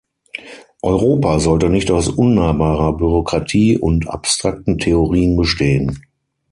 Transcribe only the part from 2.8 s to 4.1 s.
Bürokratie und